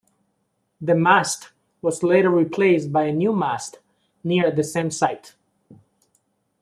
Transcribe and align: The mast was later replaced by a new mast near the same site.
The 0.81 0.95
mast 0.95 1.51
was 1.83 2.01
later 2.01 2.31
replaced 2.31 2.91
by 2.91 3.03
a 3.03 3.13
new 3.13 3.35
mast 3.35 3.77
near 4.23 4.49
the 4.49 4.63
same 4.63 4.89
site. 4.89 5.35